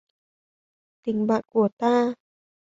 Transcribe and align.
Tình 1.03 1.27
bạn 1.27 1.41
của 1.51 1.69
ta 1.77 2.13